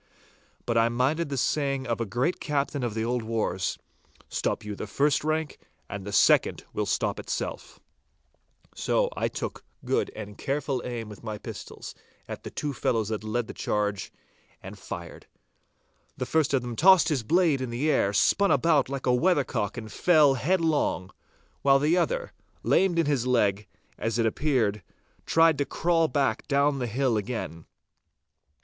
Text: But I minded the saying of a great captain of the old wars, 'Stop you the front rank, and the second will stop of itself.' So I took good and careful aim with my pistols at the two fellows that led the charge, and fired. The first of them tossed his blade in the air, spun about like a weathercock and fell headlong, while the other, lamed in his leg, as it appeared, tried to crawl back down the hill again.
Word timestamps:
But 0.65 0.79
I 0.79 0.89
minded 0.89 1.29
the 1.29 1.37
saying 1.37 1.85
of 1.85 2.01
a 2.01 2.07
great 2.07 2.39
captain 2.39 2.81
of 2.81 2.95
the 2.95 3.05
old 3.05 3.21
wars, 3.21 3.77
'Stop 4.29 4.65
you 4.65 4.75
the 4.75 4.87
front 4.87 5.23
rank, 5.23 5.59
and 5.87 6.03
the 6.05 6.11
second 6.11 6.65
will 6.73 6.87
stop 6.87 7.19
of 7.19 7.25
itself.' 7.25 7.79
So 8.73 9.11
I 9.15 9.27
took 9.27 9.63
good 9.85 10.09
and 10.15 10.39
careful 10.39 10.81
aim 10.83 11.07
with 11.07 11.21
my 11.23 11.37
pistols 11.37 11.93
at 12.27 12.41
the 12.41 12.49
two 12.49 12.73
fellows 12.73 13.09
that 13.09 13.23
led 13.23 13.45
the 13.45 13.53
charge, 13.53 14.11
and 14.59 14.75
fired. 14.75 15.27
The 16.17 16.25
first 16.25 16.55
of 16.55 16.63
them 16.63 16.75
tossed 16.75 17.09
his 17.09 17.21
blade 17.21 17.61
in 17.61 17.69
the 17.69 17.91
air, 17.91 18.11
spun 18.11 18.49
about 18.49 18.89
like 18.89 19.05
a 19.05 19.13
weathercock 19.13 19.77
and 19.77 19.91
fell 19.91 20.33
headlong, 20.33 21.11
while 21.61 21.77
the 21.77 21.95
other, 21.95 22.33
lamed 22.63 22.97
in 22.97 23.05
his 23.05 23.27
leg, 23.27 23.67
as 23.99 24.17
it 24.17 24.25
appeared, 24.25 24.81
tried 25.27 25.59
to 25.59 25.63
crawl 25.65 26.07
back 26.07 26.47
down 26.47 26.79
the 26.79 26.87
hill 26.87 27.17
again. 27.17 27.67